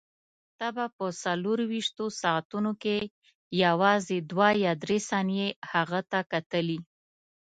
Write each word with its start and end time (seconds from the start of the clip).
ته 0.57 0.67
به 0.75 0.85
په 0.97 1.05
څلورویشتو 1.23 2.05
ساعتو 2.21 2.57
کې 2.83 2.97
یوازې 3.63 4.17
دوه 4.31 4.49
یا 4.65 4.73
درې 4.83 4.97
ثانیې 5.09 5.47
هغه 5.71 5.99
ته 6.11 6.19
کتلې. 6.31 6.79